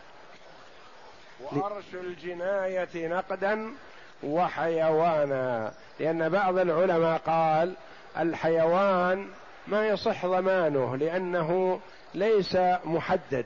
وأرش 1.41 1.93
الجناية 1.93 3.07
نقدا 3.07 3.73
وحيوانا. 4.23 5.73
لأن 5.99 6.29
بعض 6.29 6.57
العلماء 6.57 7.17
قال 7.17 7.73
الحيوان 8.17 9.27
ما 9.67 9.87
يصح 9.87 10.25
ضمانه 10.25 10.97
لأنه 10.97 11.79
ليس 12.13 12.57
محدد. 12.85 13.45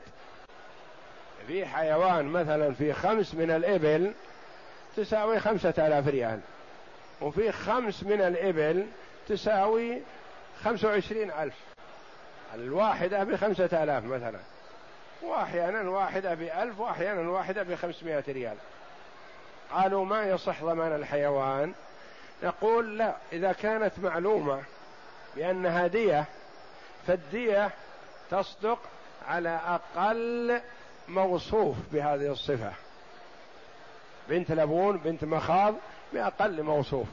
في 1.46 1.66
حيوان 1.66 2.24
مثلا 2.24 2.74
في 2.74 2.92
خمس 2.92 3.34
من 3.34 3.50
الإبل 3.50 4.12
تساوي 4.96 5.40
خمسة 5.40 5.74
آلاف 5.78 6.08
ريال 6.08 6.40
وفي 7.20 7.52
خمس 7.52 8.02
من 8.02 8.20
الإبل 8.20 8.86
تساوي 9.28 10.00
خمسة 10.64 10.88
وعشرين 10.88 11.30
ألف. 11.30 11.54
الواحدة 12.54 13.24
بخمسة 13.24 13.82
آلاف 13.82 14.04
مثلا 14.04 14.40
وأحيانا 15.22 15.90
واحدة 15.90 16.34
بألف 16.34 16.80
وأحيانا 16.80 17.30
واحدة 17.30 17.62
بخمسمائة 17.62 18.24
ريال. 18.28 18.56
قالوا 19.72 20.04
ما 20.04 20.24
يصح 20.24 20.64
ضمان 20.64 20.92
الحيوان. 20.92 21.72
نقول 22.42 22.98
لا 22.98 23.16
إذا 23.32 23.52
كانت 23.52 23.92
معلومة 23.98 24.62
بأنها 25.36 25.86
دية 25.86 26.24
فالدية 27.06 27.70
تصدق 28.30 28.78
على 29.28 29.60
أقل 29.66 30.60
موصوف 31.08 31.76
بهذه 31.92 32.32
الصفة. 32.32 32.72
بنت 34.28 34.52
لبون 34.52 34.98
بنت 34.98 35.24
مخاض 35.24 35.74
بأقل 36.12 36.62
موصوف. 36.62 37.06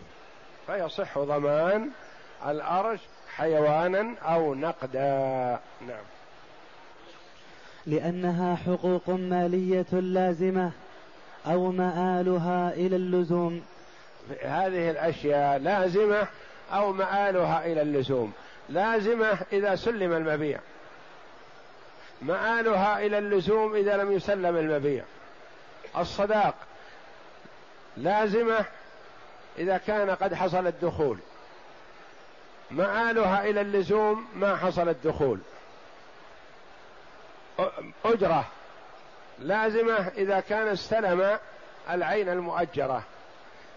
فيصح 0.68 1.20
ضمان 1.20 1.90
الأرش 2.48 3.00
حيوانا 3.36 4.16
أو 4.22 4.56
نقدا. 4.56 5.60
نعم. 5.88 6.04
لأنها 7.86 8.56
حقوق 8.56 9.10
مالية 9.10 9.86
لازمة. 9.92 10.72
أو 11.52 11.72
مآلها 11.72 12.74
إلى 12.74 12.96
اللزوم. 12.96 13.66
هذه 14.42 14.92
الأشياء 14.92 15.58
لازمة 15.60 16.28
أو 16.74 16.94
مآلها 16.94 17.66
إلى 17.66 17.82
اللزوم. 17.82 18.34
لازمة 18.70 19.38
إذا 19.54 19.76
سلم 19.76 20.14
المبيع. 20.14 20.60
مآلها 22.22 23.00
إلى 23.00 23.18
اللزوم 23.18 23.76
إذا 23.76 23.98
لم 23.98 24.12
يسلم 24.12 24.58
المبيع. 24.58 25.04
الصداق. 25.98 26.56
لازمة 27.98 28.66
إذا 29.58 29.78
كان 29.78 30.10
قد 30.10 30.34
حصل 30.34 30.68
الدخول. 30.68 31.18
مآلها 32.72 33.50
إلى 33.50 33.62
اللزوم 33.62 34.28
ما 34.36 34.56
حصل 34.56 34.90
الدخول. 34.90 35.40
أجرة. 38.06 38.46
لازمة 39.40 40.08
إذا 40.18 40.40
كان 40.40 40.68
استلم 40.68 41.38
العين 41.90 42.30
المؤجرة. 42.30 43.04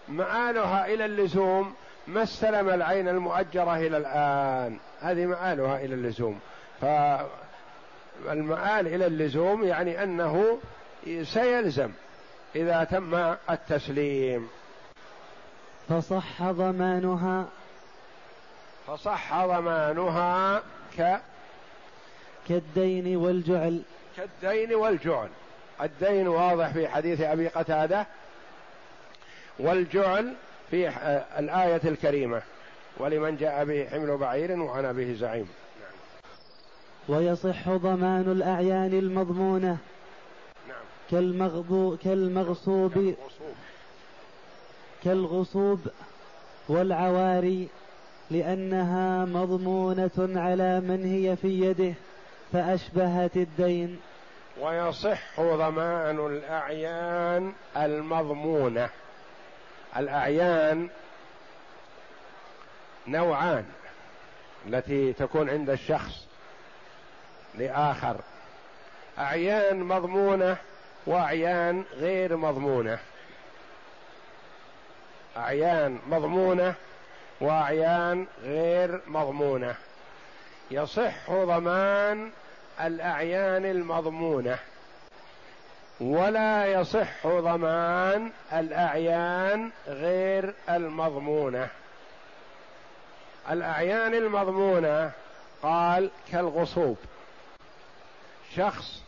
مآلها 0.07 0.85
إلى 0.85 1.05
اللزوم 1.05 1.75
ما 2.07 2.23
استلم 2.23 2.69
العين 2.69 3.07
المؤجرة 3.07 3.77
إلى 3.77 3.97
الآن. 3.97 4.77
هذه 5.01 5.25
مآلها 5.25 5.77
إلى 5.77 5.95
اللزوم. 5.95 6.39
فالمآل 6.81 7.27
إلى 8.87 9.05
اللزوم 9.05 9.63
يعني 9.63 10.03
أنه 10.03 10.59
سيلزم 11.23 11.91
إذا 12.55 12.83
تم 12.83 13.35
التسليم. 13.49 14.49
فصح 15.89 16.43
ضمانها 16.43 17.45
فصح 18.87 19.45
ضمانها 19.45 20.61
ك 20.97 21.19
كالدين 22.49 23.15
والجعل. 23.15 23.81
كالدين 24.17 24.75
والجعل. 24.75 25.29
الدين 25.83 26.27
واضح 26.27 26.73
في 26.73 26.87
حديث 26.87 27.21
أبي 27.21 27.47
قتادة 27.47 28.07
والجعل 29.59 30.33
في 30.71 30.89
الآية 31.39 31.81
الكريمة. 31.85 32.41
ولمن 32.97 33.37
جاء 33.37 33.65
به 33.65 33.87
حمل 33.89 34.17
بعير 34.17 34.59
وأنا 34.59 34.91
به 34.91 35.13
زعيم. 35.13 35.47
ويصح 37.07 37.69
ضمان 37.69 38.31
الأعيان 38.31 38.93
المضمونة 38.93 39.77
نعم. 40.67 40.77
كالمغضو 41.11 41.97
كالمغصوب. 41.97 43.15
كالغصوب 45.03 45.79
والعواري 46.69 47.67
لأنها 48.31 49.25
مضمونة 49.25 50.39
على 50.39 50.79
من 50.79 51.05
هي 51.05 51.35
في 51.35 51.61
يده 51.61 51.93
فأشبهت 52.53 53.37
الدين. 53.37 53.99
ويصح 54.59 55.39
ضمان 55.41 56.25
الأعيان 56.25 57.53
المضمونة. 57.77 58.89
الأعيان 59.97 60.89
نوعان 63.07 63.65
التي 64.67 65.13
تكون 65.13 65.49
عند 65.49 65.69
الشخص 65.69 66.27
لآخر. 67.55 68.15
أعيان 69.19 69.79
مضمونة 69.79 70.57
وأعيان 71.05 71.83
غير 71.93 72.37
مضمونة. 72.37 72.99
أعيان 75.37 75.99
مضمونة 76.07 76.73
وأعيان 77.41 78.27
غير 78.43 79.01
مضمونة. 79.07 79.75
يصح 80.71 81.31
ضمان 81.31 82.31
الأعيان 82.79 83.65
المضمونة 83.65 84.59
ولا 85.99 86.65
يصح 86.65 87.27
ضمان 87.27 88.31
الأعيان 88.53 89.71
غير 89.87 90.53
المضمونة. 90.69 91.69
الأعيان 93.49 94.13
المضمونة 94.13 95.11
قال 95.63 96.11
كالغصوب. 96.31 96.97
شخص 98.55 99.01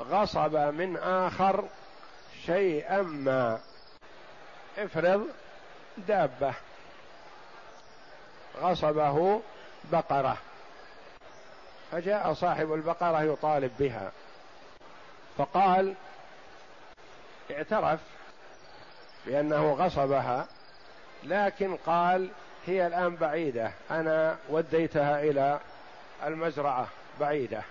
غصب 0.00 0.56
من 0.56 0.96
آخر 0.96 1.64
شيئا 2.46 3.02
ما 3.02 3.58
افرض 4.78 5.26
دابة 6.08 6.54
غصبه 8.60 9.40
بقرة. 9.92 10.36
فجاء 11.92 12.32
صاحب 12.32 12.72
البقرة 12.72 13.22
يطالب 13.22 13.70
بها. 13.78 14.12
فقال 15.38 15.94
اعترف 17.50 18.00
بأنه 19.26 19.72
غصبها 19.72 20.46
لكن 21.24 21.76
قال 21.76 22.28
هي 22.66 22.86
الآن 22.86 23.16
بعيدة 23.16 23.72
أنا 23.90 24.36
وديتها 24.48 25.22
إلى 25.22 25.60
المزرعة 26.26 26.88
بعيدة. 27.20 27.62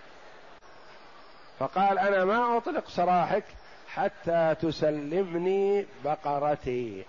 فقال 1.60 2.00
أنا 2.00 2.26
ما 2.26 2.58
أطلق 2.58 2.90
سراحك 2.90 3.44
حتى 3.88 4.56
تسلمني 4.62 5.86
بقرتي 6.04 7.06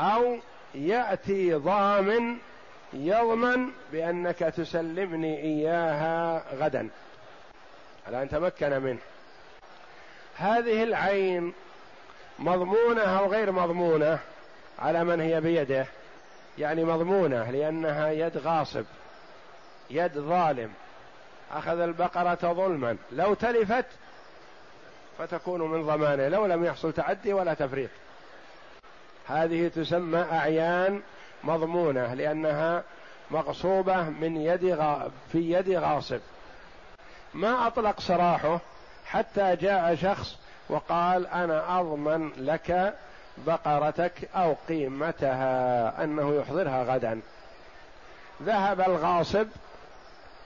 أو 0.00 0.38
يأتي 0.74 1.54
ضامن 1.54 2.38
يضمن 2.92 3.70
بأنك 3.92 4.38
تسلمني 4.38 5.42
إياها 5.42 6.44
غدا. 6.54 6.88
الآن 8.08 8.28
تمكن 8.28 8.82
منه. 8.82 8.98
هذه 10.36 10.82
العين 10.82 11.52
مضمونة 12.38 13.02
أو 13.02 13.26
غير 13.26 13.52
مضمونة 13.52 14.18
على 14.78 15.04
من 15.04 15.20
هي 15.20 15.40
بيده؟ 15.40 15.86
يعني 16.58 16.84
مضمونة 16.84 17.50
لأنها 17.50 18.10
يد 18.10 18.38
غاصب 18.38 18.84
يد 19.90 20.18
ظالم. 20.18 20.70
أخذ 21.52 21.80
البقرة 21.80 22.52
ظلما. 22.52 22.96
لو 23.12 23.34
تلفت 23.34 23.86
فتكون 25.18 25.60
من 25.60 25.86
ضمانه 25.86 26.28
لو 26.28 26.46
لم 26.46 26.64
يحصل 26.64 26.92
تعدي 26.92 27.32
ولا 27.32 27.54
تفريط. 27.54 27.90
هذه 29.26 29.68
تسمى 29.68 30.18
أعيان 30.18 31.02
مضمونة 31.44 32.14
لأنها 32.14 32.82
مغصوبة 33.30 34.02
من 34.02 34.36
يد 34.36 34.78
في 35.32 35.52
يد 35.52 35.70
غاصب. 35.70 36.20
ما 37.34 37.66
أطلق 37.66 38.00
سراحه 38.00 38.60
حتى 39.06 39.56
جاء 39.56 39.94
شخص 39.94 40.38
وقال 40.68 41.26
أنا 41.26 41.80
أضمن 41.80 42.30
لك 42.36 42.94
بقرتك 43.46 44.28
أو 44.34 44.56
قيمتها 44.68 46.04
أنه 46.04 46.34
يحضرها 46.34 46.84
غدا. 46.84 47.20
ذهب 48.42 48.80
الغاصب 48.80 49.46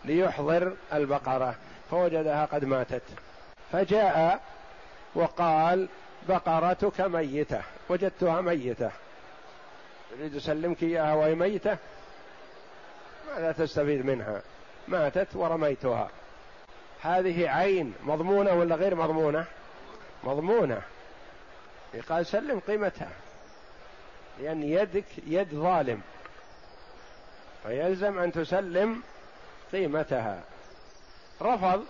ليحضر 0.04 0.72
البقرة 0.92 1.54
فوجدها 1.90 2.44
قد 2.44 2.64
ماتت. 2.64 3.02
فجاء 3.72 4.40
وقال 5.14 5.88
بقرتك 6.28 7.00
ميتة 7.00 7.60
وجدتها 7.88 8.40
ميتة. 8.40 8.90
تريد 10.18 10.36
أسلمك 10.36 10.82
إياها 10.82 11.14
وهي 11.14 11.34
ميتة؟ 11.34 11.76
ماذا 13.28 13.52
تستفيد 13.52 14.06
منها؟ 14.06 14.42
ماتت 14.88 15.36
ورميتها. 15.36 16.10
هذه 17.00 17.48
عين 17.48 17.94
مضمونة 18.04 18.52
ولا 18.52 18.76
غير 18.76 18.94
مضمونة؟ 18.94 19.44
مضمونة. 20.24 20.82
قال 22.08 22.26
سلم 22.26 22.60
قيمتها. 22.60 23.12
لأن 24.40 24.62
يدك 24.62 25.04
يد 25.26 25.54
ظالم. 25.54 26.00
فيلزم 27.62 28.18
أن 28.18 28.32
تسلم 28.32 29.02
قيمتها. 29.72 30.42
رفض 31.42 31.84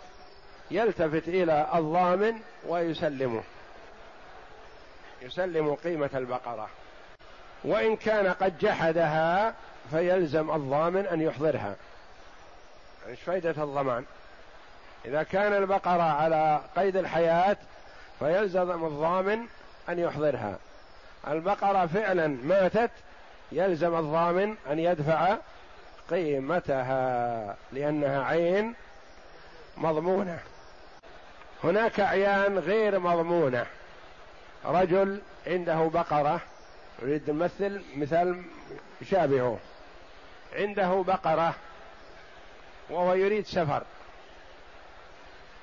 يلتفت 0.71 1.29
إلى 1.29 1.71
الضامن 1.75 2.41
ويسلمه. 2.67 3.43
يسلم 5.23 5.75
قيمة 5.75 6.11
البقرة. 6.15 6.71
وإن 7.65 7.97
كان 7.97 8.27
قد 8.27 8.59
جحدها 8.59 9.55
فيلزم 9.91 10.51
الضامن 10.51 11.07
أن 11.07 11.21
يحضرها. 11.21 11.75
إيش 13.09 13.21
فائدة 13.21 13.51
الضمان؟ 13.51 14.05
إذا 15.05 15.23
كان 15.23 15.53
البقرة 15.53 16.03
على 16.03 16.61
قيد 16.77 16.97
الحياة 16.97 17.57
فيلزم 18.19 18.87
الضامن 18.87 19.47
أن 19.89 19.99
يحضرها. 19.99 20.59
البقرة 21.29 21.87
فعلا 21.87 22.27
ماتت 22.27 22.91
يلزم 23.53 23.99
الضامن 23.99 24.57
أن 24.71 24.79
يدفع 24.79 25.37
قيمتها 26.11 27.57
لأنها 27.73 28.25
عين 28.25 28.75
مضمونة. 29.77 30.39
هناك 31.65 32.01
أعيان 32.01 32.59
غير 32.59 32.99
مضمونة. 32.99 33.67
رجل 34.65 35.21
عنده 35.47 35.91
بقرة 35.95 36.41
يريد 37.03 37.31
نمثل 37.31 37.83
مثال 37.97 38.43
يشابهه 39.01 39.59
عنده 40.55 41.03
بقرة 41.03 41.55
وهو 42.91 43.15
يريد 43.15 43.47
سفر. 43.47 43.83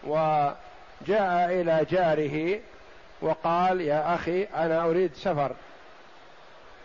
وجاء 0.04 0.56
إلى 1.62 1.86
جاره 1.89 2.62
وقال 3.21 3.82
يا 3.82 4.15
أخي 4.15 4.43
أنا 4.43 4.84
أريد 4.84 5.13
سفر. 5.13 5.56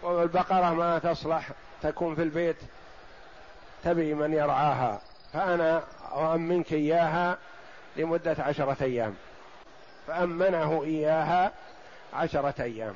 والبقرة 0.02 0.74
ما 0.74 0.98
تصلح 0.98 1.50
تكون 1.82 2.14
في 2.14 2.22
البيت 2.22 2.56
تبي 3.84 4.14
من 4.14 4.32
يرعاها. 4.32 5.00
فأنا 5.32 5.82
أؤمنك 6.12 6.72
إياها 6.72 7.38
لمدة 7.96 8.36
عشرة 8.38 8.76
أيام. 8.82 9.14
فأمنه 10.06 10.82
إياها 10.84 11.52
عشرة 12.14 12.54
أيام. 12.62 12.94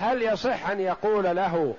هل 0.00 0.22
يصح 0.22 0.70
أن 0.70 0.80
يقول 0.80 1.24
له 1.24 1.74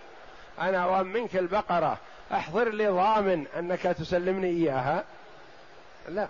أنا 0.61 0.97
أؤمنك 0.99 1.35
البقرة 1.35 1.97
أحضر 2.33 2.69
لي 2.69 2.87
ضامن 2.87 3.45
أنك 3.59 3.81
تسلمني 3.81 4.47
إياها؟ 4.47 5.03
لا. 6.07 6.27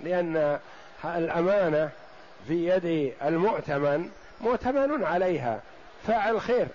لأن 0.00 0.58
الأمانة 1.04 1.90
في 2.48 2.68
يد 2.68 3.14
المؤتمن 3.22 4.10
مؤتمن 4.40 5.04
عليها. 5.04 5.60
فاعل 6.06 6.40
خير. 6.40 6.68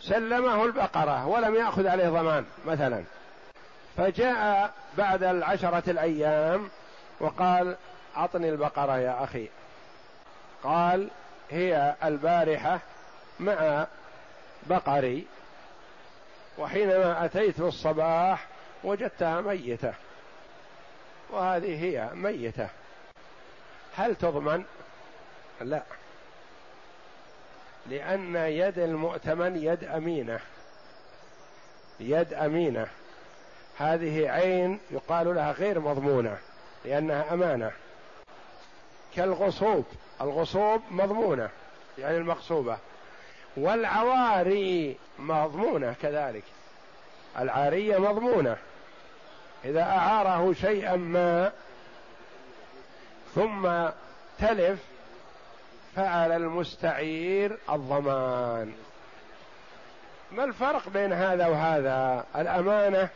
سلمه 0.00 0.64
البقرة 0.64 1.26
ولم 1.26 1.54
يأخذ 1.54 1.86
عليه 1.86 2.08
ضمان 2.08 2.44
مثلا. 2.66 3.04
فجاء 3.96 4.72
بعد 4.98 5.22
العشرة 5.22 5.90
الأيام 5.90 6.68
وقال 7.20 7.76
أعطني 8.16 8.48
البقرة 8.48 8.98
يا 8.98 9.24
أخي. 9.24 9.48
قال 10.64 11.08
هي 11.50 11.94
البارحة 12.04 12.80
مع 13.40 13.86
بقري 14.66 15.26
وحينما 16.58 17.24
أتيت 17.24 17.54
في 17.54 17.68
الصباح 17.68 18.46
وجدتها 18.84 19.40
ميتة 19.40 19.94
وهذه 21.30 21.84
هي 21.84 22.08
ميتة. 22.14 22.68
هل 23.96 24.16
تضمن؟ 24.16 24.64
لا 25.60 25.82
لأن 27.86 28.36
يد 28.36 28.78
المؤتمن 28.78 29.56
يد 29.56 29.84
أمينة 29.84 30.40
يد 32.00 32.34
أمينة. 32.34 32.86
هذه 33.78 34.30
عين 34.30 34.80
يقال 34.90 35.34
لها 35.34 35.52
غير 35.52 35.80
مضمونة 35.80 36.38
لأنها 36.84 37.34
أمانة. 37.34 37.72
كالغصوب 39.16 39.84
الغصوب 40.20 40.82
مضمونة 40.90 41.48
يعني 41.98 42.16
المغصوبة 42.16 42.78
والعواري 43.56 44.96
مضمونة 45.18 45.94
كذلك. 46.02 46.44
العارية 47.38 47.98
مضمونة. 47.98 48.56
إذا 49.64 49.82
أعاره 49.82 50.52
شيئا 50.52 50.96
ما 50.96 51.52
ثم 53.34 53.88
تلف 54.38 54.80
فعلى 55.96 56.36
المستعير 56.36 57.58
الضمان. 57.70 58.74
ما 60.32 60.44
الفرق 60.44 60.88
بين 60.88 61.12
هذا 61.12 61.46
وهذا؟ 61.46 62.24
الأمانة 62.36 63.08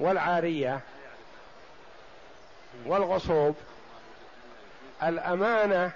والعارية 0.00 0.80
والغصوب. 2.86 3.56
الأمانة 5.02 5.92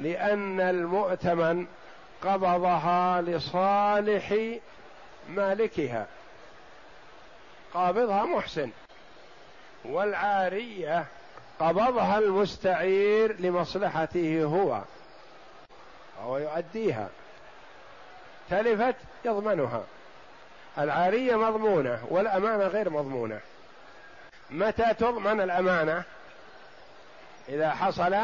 لأن 0.00 0.60
المؤتمن 0.60 1.66
قبضها 2.22 3.20
لصالح 3.20 4.34
مالكها. 5.28 6.06
قابضها 7.74 8.24
محسن. 8.24 8.70
والعارية 9.84 11.06
قبضها 11.60 12.18
المستعير 12.18 13.40
لمصلحته 13.40 14.44
هو. 14.44 14.82
وهو 16.18 16.38
يؤديها. 16.38 17.08
تلفت 18.50 18.96
يضمنها. 19.24 19.84
العارية 20.78 21.36
مضمونة 21.36 22.06
والأمانة 22.10 22.64
غير 22.64 22.90
مضمونة. 22.90 23.40
متى 24.50 24.94
تضمن 24.94 25.40
الأمانة؟ 25.40 26.02
إذا 27.48 27.70
حصل 27.70 28.16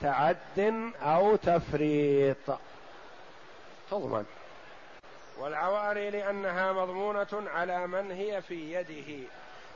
تعد 0.00 0.92
أو 1.02 1.36
تفريط. 1.36 2.58
تضمن 3.90 4.24
والعواري 5.38 6.10
لأنها 6.10 6.72
مضمونة 6.72 7.50
على 7.54 7.86
من 7.86 8.10
هي 8.10 8.42
في 8.42 8.72
يده. 8.72 9.28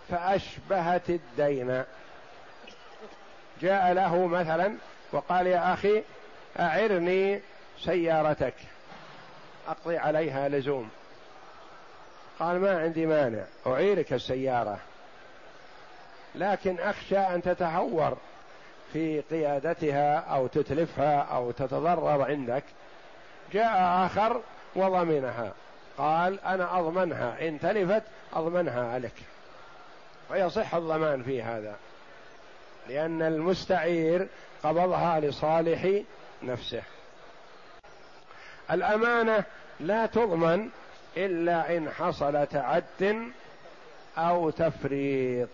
فأشبهت 0.09 1.11
الدين. 1.11 1.85
جاء 3.61 3.93
له 3.93 4.27
مثلا 4.27 4.75
وقال 5.13 5.47
يا 5.47 5.73
أخي 5.75 6.03
أعرني 6.61 7.41
سيارتك. 7.79 8.55
أقضي 9.69 9.99
عليها 9.99 10.49
لزوم. 10.49 10.91
قال 12.39 12.61
ما 12.61 12.81
عندي 12.81 13.07
مانع 13.07 13.45
أعيرك 13.67 14.13
السيارة. 14.13 14.79
لكن 16.35 16.81
أخشى 16.81 17.19
أن 17.19 17.43
تتهور. 17.43 18.17
في 18.93 19.21
قيادتها 19.21 20.19
أو 20.19 20.47
تتلفها 20.47 21.21
أو 21.21 21.51
تتضرر 21.51 22.23
عندك 22.23 22.65
جاء 23.53 24.07
آخر 24.07 24.41
وضمنها 24.77 25.53
قال 25.99 26.41
أنا 26.41 26.79
أضمنها 26.79 27.49
إن 27.49 27.61
تلفت 27.61 28.03
أضمنها 28.33 28.99
لك. 28.99 29.13
فيصح 30.29 30.75
الضمان 30.75 31.23
في 31.23 31.43
هذا 31.43 31.77
لأن 32.89 33.23
المستعير 33.23 34.29
قبضها 34.63 35.21
لصالح 35.21 36.03
نفسه. 36.43 36.83
الأمانة 38.71 39.45
لا 39.81 40.07
تضمن 40.07 40.69
إلا 41.17 41.77
إن 41.77 41.91
حصل 41.91 42.47
تعد 42.47 43.33
أو 44.19 44.51
تفريط. 44.51 45.49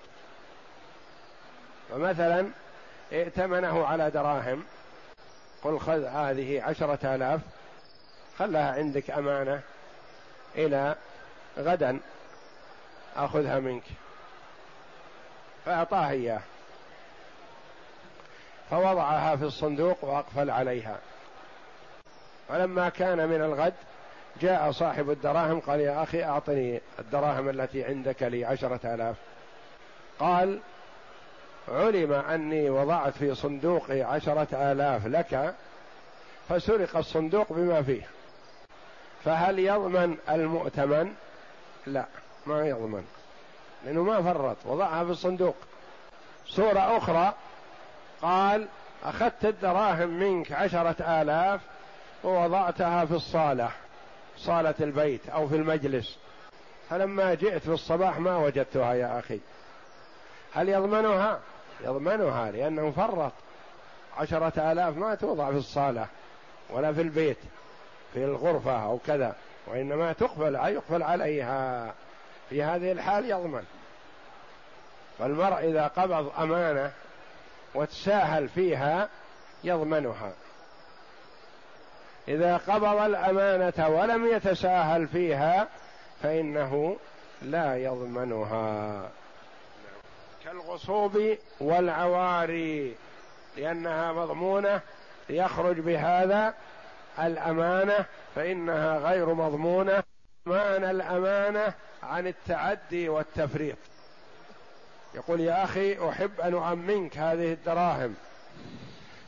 فمثلا 1.90 2.48
ائتمنه 3.12 3.86
على 3.86 4.10
دراهم. 4.10 4.64
قل 5.64 5.78
خذ 5.80 6.04
هذه 6.04 6.62
عشرة 6.62 7.14
آلاف 7.14 7.40
خلها 8.38 8.72
عندك 8.72 9.10
أمانة 9.10 9.60
إلى 10.56 10.94
غدا 11.58 12.00
أخذها 13.16 13.58
منك. 13.60 13.84
فأعطاه 15.64 16.10
إياه. 16.10 16.40
فوضعها 18.70 19.36
في 19.36 19.44
الصندوق 19.44 20.04
وأقفل 20.04 20.50
عليها. 20.50 20.98
فلما 22.48 22.88
كان 22.88 23.28
من 23.28 23.40
الغد 23.40 23.74
جاء 24.40 24.70
صاحب 24.70 25.10
الدراهم 25.10 25.60
قال 25.60 25.80
يا 25.80 26.02
أخي 26.02 26.24
أعطني 26.24 26.80
الدراهم 26.98 27.48
التي 27.48 27.84
عندك 27.84 28.22
لي 28.22 28.44
عشرة 28.44 28.94
آلاف. 28.94 29.16
قال 30.18 30.60
علم 31.72 32.12
أني 32.12 32.70
وضعت 32.70 33.12
في 33.12 33.34
صندوقي 33.34 34.02
عشرة 34.02 34.72
آلاف 34.72 35.06
لك 35.06 35.54
فسرق 36.48 36.96
الصندوق 36.96 37.52
بما 37.52 37.82
فيه. 37.82 38.02
فهل 39.24 39.58
يضمن 39.58 40.16
المؤتمن؟ 40.28 41.14
لا 41.86 42.04
ما 42.46 42.66
يضمن 42.66 43.04
لأنه 43.84 44.02
ما 44.02 44.22
فرط 44.22 44.56
وضعها 44.64 45.04
في 45.04 45.10
الصندوق. 45.10 45.56
صورة 46.46 46.96
أخرى 46.96 47.34
قال 48.22 48.66
أخذت 49.04 49.44
الدراهم 49.44 50.08
منك 50.08 50.52
عشرة 50.52 51.22
آلاف 51.22 51.60
ووضعتها 52.24 53.04
في 53.04 53.14
الصالة 53.14 53.70
صالة 54.36 54.74
البيت 54.80 55.28
أو 55.28 55.48
في 55.48 55.56
المجلس. 55.56 56.18
فلما 56.90 57.34
جئت 57.34 57.62
في 57.62 57.72
الصباح 57.72 58.18
ما 58.18 58.36
وجدتها 58.36 58.94
يا 58.94 59.18
أخي. 59.18 59.40
هل 60.54 60.68
يضمنها؟ 60.68 61.38
يضمنها 61.80 62.50
لأنه 62.50 62.90
فرط 62.90 63.32
عشرة 64.18 64.72
آلاف 64.72 64.96
ما 64.96 65.14
توضع 65.14 65.50
في 65.50 65.56
الصالة 65.56 66.06
ولا 66.70 66.92
في 66.92 67.00
البيت 67.00 67.38
في 68.12 68.24
الغرفة 68.24 68.84
أو 68.84 68.98
كذا 69.06 69.36
وإنما 69.66 70.12
تقبل 70.12 70.54
يقبل 70.54 71.02
عليها. 71.02 71.94
في 72.50 72.62
هذه 72.62 72.92
الحال 72.92 73.30
يضمن. 73.30 73.64
فالمرء 75.18 75.58
إذا 75.58 75.86
قبض 75.86 76.32
أمانة 76.38 76.90
وتساهل 77.74 78.48
فيها 78.48 79.08
يضمنها. 79.64 80.32
إذا 82.28 82.56
قبض 82.56 83.00
الأمانة 83.00 83.88
ولم 83.88 84.26
يتساهل 84.26 85.08
فيها 85.08 85.68
فإنه 86.22 86.96
لا 87.42 87.76
يضمنها. 87.76 89.02
كالغصوب 90.44 91.36
والعواري 91.60 92.94
لأنها 93.56 94.12
مضمونة 94.12 94.80
يخرج 95.28 95.80
بهذا 95.80 96.54
الأمانة 97.18 98.04
فإنها 98.34 98.98
غير 98.98 99.34
مضمونة 99.34 100.02
معنى 100.46 100.90
الأمانة 100.90 101.74
عن 102.02 102.26
التعدي 102.26 103.08
والتفريط. 103.08 103.76
يقول 105.14 105.40
يا 105.40 105.64
أخي 105.64 106.08
أحب 106.08 106.40
أن 106.40 106.54
أؤمنك 106.54 107.18
هذه 107.18 107.52
الدراهم 107.52 108.14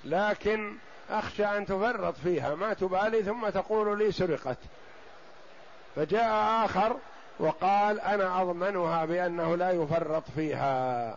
لكن 0.05 0.77
أخشى 1.11 1.45
أن 1.45 1.67
تفرط 1.67 2.17
فيها 2.17 2.55
ما 2.55 2.73
تبالي 2.75 3.23
ثم 3.23 3.49
تقول 3.49 3.99
لي 3.99 4.13
سرقت. 4.13 4.59
فجاء 5.97 6.65
آخر 6.65 6.97
وقال 7.41 8.01
أنا 8.01 8.43
أضمنها 8.43 9.05
بأنه 9.05 9.57
لا 9.57 9.71
يفرط 9.71 10.23
فيها 10.37 11.17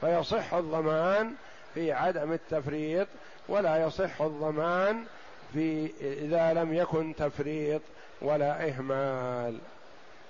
فيصح 0.00 0.54
الضمان 0.54 1.34
في 1.74 1.92
عدم 1.92 2.32
التفريط 2.32 3.08
ولا 3.48 3.86
يصح 3.86 4.22
الضمان 4.22 5.04
في 5.52 5.90
إذا 6.00 6.52
لم 6.52 6.74
يكن 6.74 7.14
تفريط 7.16 7.82
ولا 8.22 8.68
إهمال. 8.68 9.58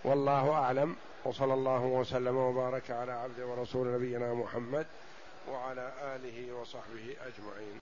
والله 0.04 0.52
أعلم 0.52 0.96
وصلى 1.24 1.54
الله 1.54 1.84
وسلم 1.84 2.36
وبارك 2.36 2.90
على 2.90 3.12
عبد 3.12 3.40
ورسول 3.40 3.94
نبينا 3.94 4.34
محمد 4.34 4.86
وعلى 5.50 5.92
آله 6.16 6.52
وصحبه 6.60 7.16
أجمعين. 7.26 7.72